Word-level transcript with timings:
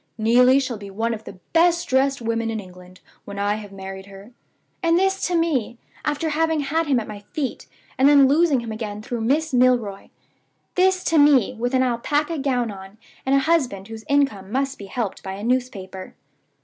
'Neelie 0.17 0.59
shall 0.59 0.79
be 0.79 0.89
one 0.89 1.13
of 1.13 1.25
the 1.25 1.37
best 1.53 1.87
dressed 1.87 2.23
women 2.23 2.49
in 2.49 2.59
England 2.59 3.01
when 3.23 3.37
I 3.37 3.53
have 3.57 3.71
married 3.71 4.07
her.' 4.07 4.31
And 4.81 4.97
this 4.97 5.27
to 5.27 5.35
me, 5.35 5.77
after 6.03 6.29
having 6.29 6.61
had 6.61 6.87
him 6.87 6.99
at 6.99 7.07
my 7.07 7.19
feet, 7.33 7.67
and 7.99 8.09
then 8.09 8.27
losing 8.27 8.61
him 8.61 8.71
again 8.71 9.03
through 9.03 9.21
Miss 9.21 9.53
Milroy! 9.53 10.09
This 10.73 11.03
to 11.03 11.19
me, 11.19 11.53
with 11.53 11.75
an 11.75 11.83
alpaca 11.83 12.39
gown 12.39 12.71
on, 12.71 12.97
and 13.27 13.35
a 13.35 13.41
husband 13.41 13.89
whose 13.89 14.03
income 14.09 14.51
must 14.51 14.79
be 14.79 14.87
helped 14.87 15.21
by 15.21 15.33
a 15.33 15.43
newspaper! 15.43 16.15